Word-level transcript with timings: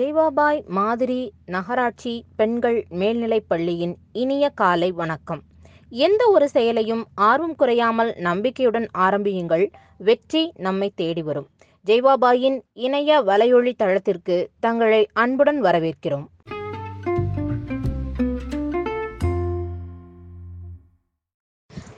ஜெய்வாபாய் 0.00 0.66
மாதிரி 0.66 1.32
நகராட்சி 1.46 2.24
பெண்கள் 2.36 2.86
மேல்நிலைப் 2.88 3.48
பள்ளியின் 3.48 3.96
இனிய 4.12 4.48
காலை 4.48 4.92
வணக்கம். 4.92 5.42
எந்த 5.88 6.26
ஒரு 6.26 6.48
செயலையும் 6.48 7.06
ஆர்வம் 7.14 7.54
குறையாமல் 7.54 8.14
நம்பிக்கையுடன் 8.16 8.88
ஆரம்பியுங்கள். 8.92 9.70
வெற்றி 9.98 10.52
நம்மை 10.56 10.92
தேடி 10.94 11.22
வரும். 11.22 11.48
ஜெய்வாபாயின் 11.86 12.60
இணைய 12.72 13.22
வலையொலி 13.22 13.72
தளத்திற்கு 13.76 14.50
தங்களை 14.60 15.08
அன்புடன் 15.12 15.62
வரவேற்கிறோம். 15.62 16.26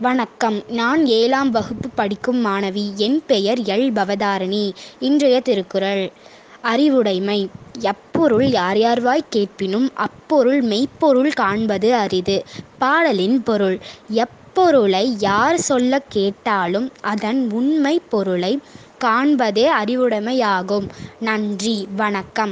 வணக்கம். 0.01 0.63
நான் 0.69 1.07
ஏழாம் 1.07 1.51
வகுப்பு 1.51 1.89
படிக்கும் 1.95 2.45
மாணவி. 2.45 2.95
என் 2.95 3.23
பெயர் 3.27 3.59
எல் 3.59 3.93
பவதாரணி. 3.95 4.73
இன்றைய 4.99 5.41
திருக்குறள். 5.41 6.13
அறிவுடைமை. 6.61 7.51
எப்பொருள் 7.79 8.51
யார் 8.51 8.77
யார்வாய் 8.77 9.27
கேட்பினும் 9.31 9.91
அப்பொருள் 9.95 10.63
மெய்ப்பொருள் 10.63 11.33
காண்பது 11.33 11.95
அரிது. 11.95 12.45
பாடலின் 12.79 13.43
பொருள் 13.43 13.79
எப்பொருளை 14.15 15.15
யார் 15.19 15.59
சொல்ல 15.59 16.03
கேட்டாலும் 16.09 16.93
அதன் 17.01 17.51
உண்மை 17.51 18.03
பொருளை 18.09 18.61
காண்பதே 19.05 19.69
அறிவுடைமையாகும். 19.85 20.89
நன்றி 21.19 21.89
வணக்கம். 21.97 22.51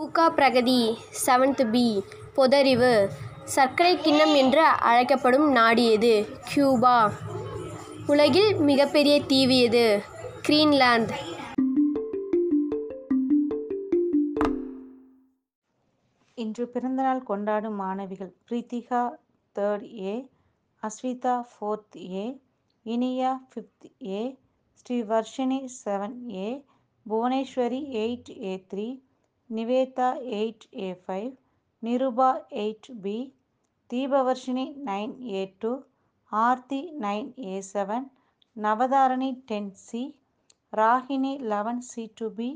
ஊகா 0.00 0.30
பிரகதி 0.36 0.96
செவன்த் 1.26 1.70
பி 1.70 2.02
பொதறிவு. 2.36 3.06
சர்க்கரை 3.44 3.98
கிண்ணம் 4.00 4.34
என்று 4.34 4.62
அழைக்கப்படும் 4.62 5.52
நாடு 5.52 5.90
எது? 5.90 6.26
கியூபா. 6.44 7.12
உலகில் 8.06 8.54
மிகப்பெரிய 8.54 9.20
தீவு 9.20 9.58
எது? 9.58 10.02
கிரீன்லாந்து 10.46 11.16
இன்று 16.38 16.64
பிறந்தநாள் 16.66 17.22
கொண்டாடும் 17.22 17.76
மாணவிகள் 17.76 18.32
Preethika 18.46 19.00
third 19.56 19.86
A 20.02 20.14
Aswitha 20.82 21.34
fourth 21.50 21.96
A 22.14 22.24
Iniya 22.86 23.30
fifth 23.50 23.86
A 24.10 24.20
Srivarshini 24.80 25.60
seven 25.76 26.16
A 26.36 26.48
Bhuvaneswari 27.06 27.80
eight 28.02 28.30
A 28.42 28.52
three 28.70 28.86
Nivetha 29.50 30.10
eight 30.40 30.66
A 30.80 30.90
five 31.02 31.30
Nirupa 31.82 32.30
eight 32.56 32.90
B 33.02 33.16
Deepavarshini 33.90 34.66
nine 34.84 35.16
A 35.32 35.42
two 35.58 35.72
Aarthi 36.32 36.80
nine 37.00 37.28
A 37.46 37.56
seven 37.72 38.06
Navadharani 38.56 39.32
ten 39.48 39.72
C 39.86 40.02
Ragini 40.76 41.32
eleven 41.50 41.82
C 41.82 42.02
two 42.14 42.26
B 42.30 42.48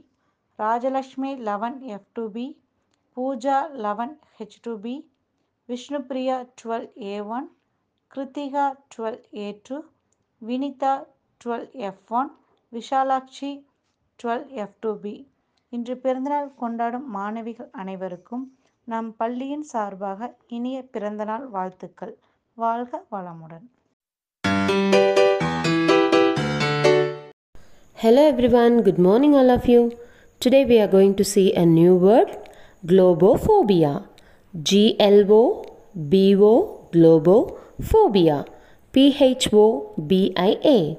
Rajalakshmi 0.58 1.30
eleven 1.42 1.78
F 1.94 2.08
two 2.12 2.24
B 2.30 2.46
Pooja 3.16 3.56
eleven 3.78 4.14
H 4.36 4.58
two 4.62 4.72
B 4.80 4.94
Vishnupriya 5.68 6.36
twelve 6.60 6.88
A 7.04 7.16
one 7.30 7.48
Kiruthika 8.10 8.64
twelve 8.92 9.20
A 9.38 9.48
two 9.62 9.78
Vinitha 10.42 10.92
twelve 11.40 11.68
F 11.80 12.12
one 12.12 12.30
Vishalakshi 12.72 13.50
twelve 14.20 14.46
F 14.56 14.78
two 14.80 14.92
B. 15.00 15.14
இன்று 15.72 15.94
பிறந்தநாள் 15.96 16.54
கொண்டாடும் 16.54 17.06
மாணவிகள் 17.08 17.70
அனைவருக்கும் 17.72 18.44
நம் 18.88 19.10
பள்ளியின் 19.16 19.66
சார்பாக 19.72 20.20
இனிய 20.48 20.78
பிறந்தநாள் 20.92 21.46
வாழ்த்துக்கள். 21.48 22.14
வாழ்க 22.58 23.02
வளமுடன். 23.10 23.66
Hello 28.03 28.27
everyone, 28.27 28.81
good 28.81 28.99
morning 28.99 29.35
all 29.35 29.49
of 29.49 29.67
you. 29.67 29.97
Today 30.39 30.65
we 30.65 30.79
are 30.79 30.87
going 30.87 31.15
to 31.15 31.23
see 31.23 31.53
a 31.53 31.65
new 31.65 31.95
word 31.95 32.37
globophobia. 32.85 34.07
G 34.61 34.95
L 34.99 35.31
O 35.31 35.65
B 36.09 36.35
O 36.35 36.87
globophobia. 36.93 38.45
P 38.91 39.15
H 39.19 39.47
O 39.53 39.93
B 40.07 40.33
I 40.35 40.57
A. 40.63 40.97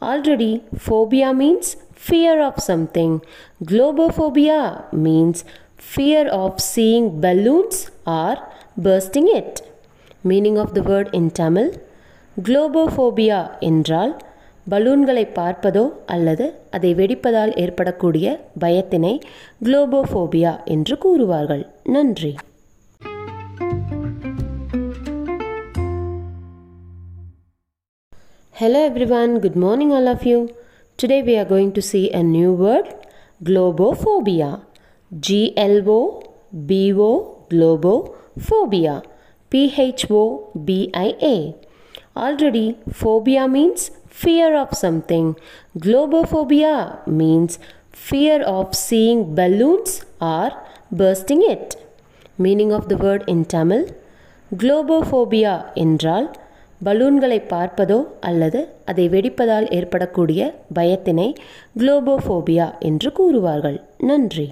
Already 0.00 0.62
phobia 0.78 1.34
means 1.34 1.76
fear 1.92 2.40
of 2.40 2.62
something. 2.62 3.20
Globophobia 3.62 4.92
means 4.92 5.44
fear 5.76 6.28
of 6.28 6.60
seeing 6.60 7.20
balloons 7.20 7.90
or 8.06 8.36
bursting 8.76 9.28
it. 9.28 9.60
Meaning 10.22 10.56
of 10.56 10.74
the 10.74 10.82
word 10.82 11.10
in 11.12 11.30
Tamil 11.30 11.70
குளோபோஃபோபியா 12.46 13.58
என்றால் 13.60 14.12
பலூன்களை 14.71 15.23
பார்ப்பதோ 15.37 15.83
அல்லது 16.05 16.45
அதை 16.71 16.91
வெடிப்பதால் 16.93 17.53
ஏற்படக்கூடிய 17.55 18.27
பயத்தினை 18.59 19.13
குளோபோஃபோபியா 19.65 20.53
என்று 20.75 20.95
கூறுவார்கள் 21.05 21.63
நன்றி 21.95 22.33
Hello 28.55 28.81
everyone, 28.89 29.31
good 29.39 29.55
morning 29.55 29.91
all 29.91 30.07
of 30.07 30.21
you. 30.25 30.37
Today 30.99 31.21
we 31.21 31.35
are 31.35 31.45
going 31.45 31.71
to 31.73 31.81
see 31.81 32.11
a 32.11 32.21
new 32.23 32.53
word 32.53 32.87
globophobia. 33.41 34.49
G 35.11 35.53
L 35.57 35.89
O 35.89 36.01
B 36.65 36.93
O 36.93 37.11
globophobia. 37.49 38.93
P 39.51 39.73
H 39.77 40.05
O 40.11 40.23
B 40.67 40.91
I 40.93 41.09
A. 41.31 41.37
Already, 42.15 42.77
phobia 42.91 43.47
means 43.47 43.81
fear 44.13 44.49
of 44.55 44.69
something. 44.73 45.27
Globophobia 45.79 46.75
means 47.07 47.59
fear 47.91 48.41
of 48.55 48.75
seeing 48.75 49.35
balloons 49.35 49.91
or 50.21 50.49
bursting 50.91 51.43
it. 51.43 51.75
Meaning 52.37 52.71
of 52.73 52.89
the 52.89 52.97
word 52.97 53.23
in 53.27 53.41
Tamil 53.45 53.83
குளோபோஃபோபியா 54.51 55.53
என்றால் 55.73 56.27
பலூன்களை 56.83 57.37
பார்ப்பதோ 57.49 57.97
அல்லது 58.19 58.59
அதை 58.85 59.05
வெடிப்பதால் 59.09 59.67
ஏற்படக்கூடிய 59.69 60.41
பயத்தினை 60.73 61.27
குளோபோஃபோபியா 61.79 62.67
என்று 62.79 63.11
கூறுவார்கள் 63.19 63.77
நன்றி 63.97 64.47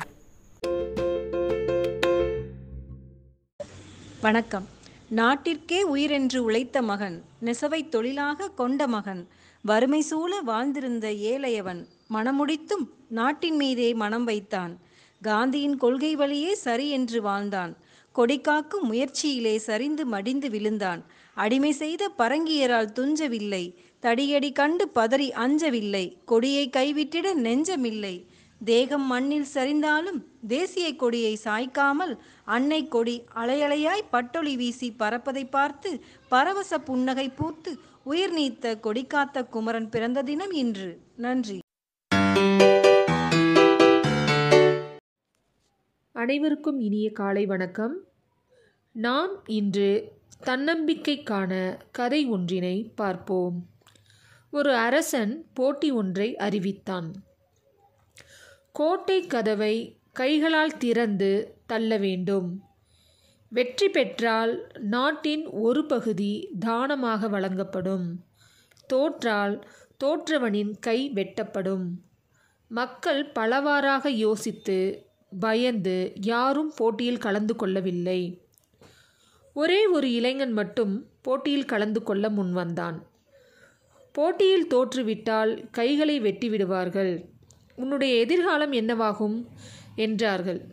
வணக்கம் 4.21 4.67
நாட்டிற்கே 5.15 5.81
உயிரென்று 5.81 6.43
உழைத்த 6.43 6.81
மகன் 6.81 7.23
நெசவை 7.41 7.89
தொழிலாக 7.89 8.49
கொண்ட 8.49 8.87
மகன் 8.87 9.27
வறுமை 9.61 10.01
சூழ 10.01 10.41
வாழ்ந்திருந்த 10.41 11.07
ஏழையவன் 11.31 11.85
மனமுடித்தும் 12.09 12.85
நாட்டின் 13.07 13.55
மீதே 13.55 13.93
மனம் 13.93 14.23
வைத்தான். 14.23 14.79
காந்தியின் 15.21 15.77
கொள்கை 15.77 16.15
வழியே 16.15 16.55
சரி 16.55 16.89
என்று 16.89 17.21
வாழ்ந்தான். 17.21 17.77
கொடிக்காக்கும் 18.15 18.87
முயற்சியிலே 18.91 19.57
சரிந்து 19.57 20.05
மடிந்து 20.05 20.49
விழுந்தான். 20.49 21.05
அடிமை 21.33 21.71
செய்த 21.71 22.11
பரங்கியரால் 22.17 22.93
துஞ்சவில்லை. 22.95 23.75
தடியடி 24.01 24.51
கண்டு 24.51 24.91
பதறி 24.95 25.31
அஞ்சவில்லை. 25.31 26.17
கொடியை 26.25 26.69
கைவிட்டிட 26.69 27.33
நெஞ்சமில்லை. 27.33 28.25
தேகம் 28.63 29.05
மண்ணில் 29.11 29.45
சரிந்தாலும் 29.53 30.19
தேசிய 30.47 30.95
கொடியை 30.95 31.39
சாய்க்காமல் 31.43 32.17
அன்னை 32.45 32.87
கொடி 32.87 33.23
அலையலையாய் 33.35 34.09
பட்டொளி 34.09 34.55
வீசி 34.55 34.95
பறப்பதை 34.99 35.49
பார்த்து 35.49 36.03
பரவச 36.29 36.77
புன்னகை 36.77 37.29
பூத்து 37.29 37.79
உயிர் 38.03 38.33
நீத்த 38.33 38.79
கொடி 38.79 39.05
காத்த 39.05 39.43
குமரன் 39.43 39.89
பிறந்த 39.89 40.21
தினம் 40.21 40.51
இன்று. 40.51 41.01
நன்றி. 41.15 41.59
அனைவருக்கும் 46.11 46.79
இனிய 46.79 47.11
காலை 47.11 47.45
வணக்கம். 47.45 47.95
நாம் 48.91 49.43
இன்று 49.45 50.17
தன்னம்பிக்கைக்கான 50.45 51.77
கதை 51.91 52.25
ஒன்றினை 52.25 52.91
பார்ப்போம். 52.95 53.65
ஒரு 54.51 54.75
அரசன் 54.75 55.45
போட்டி 55.53 55.91
ஒன்றை 55.91 56.35
அறிவித்தான். 56.35 57.29
கோட்டை 58.71 59.27
கதவை 59.27 59.99
கைகளால் 60.11 60.77
திறந்து 60.77 61.57
தள்ள 61.65 61.97
வேண்டும். 61.97 62.61
வெற்றி 63.49 63.89
பெற்றால் 63.89 64.71
நாட்டின் 64.79 65.47
ஒரு 65.47 65.85
பகுதி 65.85 66.49
தானமாக 66.59 67.27
வழங்கப்படும். 67.27 68.25
தோற்றால் 68.87 69.67
தோற்றவனின் 70.03 70.79
கை 70.79 71.11
வெட்டப்படும். 71.15 71.87
மக்கள் 72.67 73.25
பலவாறாக 73.25 74.09
யோசித்து 74.09 75.05
பயந்து 75.39 76.13
யாரும் 76.21 76.73
போட்டியில் 76.75 77.17
கலந்து 77.17 77.55
கொள்ளவில்லை. 77.55 78.41
ஒரே 79.53 79.85
ஒரு 79.85 80.13
இளைஞன் 80.13 80.51
மட்டும் 80.51 81.05
போட்டியில் 81.21 81.65
கலந்து 81.65 82.03
கொள்ள 82.03 82.29
முன்வந்தான். 82.29 83.01
போட்டியில் 84.11 84.67
தோற்றுவிட்டால் 84.67 85.67
கைகளை 85.71 86.21
வெட்டிவிடுவார்கள். 86.21 87.30
உன்னுடைய 87.75 88.15
எதிர்காலம் 88.15 88.73
என்னவாகும்? 88.73 89.45
என்றார்கள். 89.95 90.65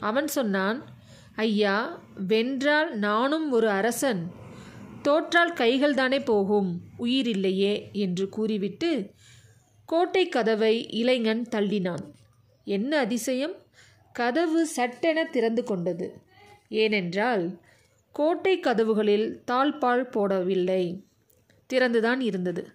அவன் 0.00 0.28
சொன்னான் 0.28 0.84
ஐயா 1.34 2.02
வென்றால் 2.28 2.90
நானும் 2.90 3.50
ஒரு 3.50 3.68
அரசன். 3.68 4.30
தோற்றால் 5.02 5.52
கைகள் 5.52 5.94
தானே 5.94 6.20
போகும். 6.20 6.80
உயிர் 6.96 7.28
இல்லையே 7.28 7.90
என்று 7.92 8.28
கூறிவிட்டு 8.28 9.10
கோட்டை 9.86 10.28
கதவை 10.28 10.88
இளைஞன் 10.88 11.46
தள்ளினான். 11.50 12.12
என்ன 12.64 12.98
அதிசயம்? 12.98 13.52
கதவு 14.12 14.66
சட்டென 14.66 15.24
திறந்து 15.24 15.64
கொண்டது. 15.64 16.22
ஏனென்றால் 16.68 17.60
கோட்டை 18.12 18.60
கதவுகளில் 18.60 19.42
தாழ்பால் 19.46 20.10
போடவில்லை. 20.10 21.02
திறந்துதான் 21.72 22.20
இருந்தது. 22.20 22.72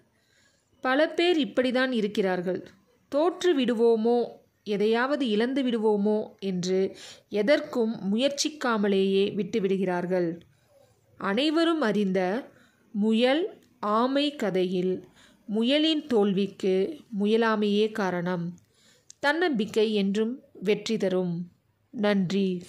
பல 0.80 1.08
பேர் 1.08 1.46
இப்படிதான் 1.46 1.92
இருக்கிறார்கள். 1.92 2.68
தோற்று 3.08 3.58
விடுவோமோ 3.58 4.26
எதையாவது 4.64 5.28
இழந்து 5.28 5.62
விடுவோமோ? 5.62 6.38
என்று 6.38 6.96
எதற்கும் 7.28 8.14
முயற்சிக்காமலேயே 8.14 9.24
விட்டுவிடுகிறார்கள். 9.36 10.40
அனைவரும் 11.18 11.80
அறிந்த 11.80 12.48
முயல் 12.92 13.58
ஆமை 13.80 14.36
கதையில் 14.36 15.04
முயலின் 15.48 16.06
தோல்விக்கு 16.06 17.00
முயலாமையே 17.20 17.92
காரணம். 17.92 18.54
தன்னம்பிக்கை 19.18 19.94
என்றும் 19.94 20.40
வெற்றி 20.52 20.96
தரும். 20.96 21.48
நன்றி. 21.90 22.62